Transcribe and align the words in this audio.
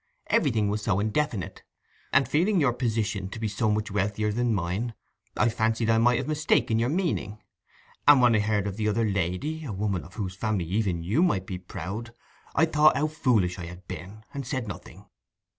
Everything 0.31 0.67
was 0.67 0.81
so 0.81 0.99
indefinite, 0.99 1.61
and 2.11 2.27
feeling 2.27 2.59
your 2.59 2.73
position 2.73 3.29
to 3.29 3.37
be 3.39 3.47
so 3.47 3.69
much 3.69 3.91
wealthier 3.91 4.31
than 4.33 4.51
mine, 4.51 4.95
I 5.37 5.47
fancied 5.49 5.91
I 5.91 5.99
might 5.99 6.17
have 6.17 6.27
mistaken 6.27 6.79
your 6.79 6.89
meaning. 6.89 7.37
And 8.07 8.19
when 8.19 8.33
I 8.35 8.39
heard 8.39 8.65
of 8.65 8.77
the 8.77 8.87
other 8.87 9.07
lady—a 9.07 9.71
woman 9.71 10.03
of 10.03 10.15
whose 10.15 10.33
family 10.35 10.65
even 10.65 11.03
you 11.03 11.21
might 11.21 11.45
be 11.45 11.59
proud—I 11.59 12.65
thought 12.65 12.97
how 12.97 13.05
foolish 13.05 13.59
I 13.59 13.67
had 13.67 13.87
been, 13.87 14.23
and 14.33 14.47
said 14.47 14.67
nothing. 14.67 15.05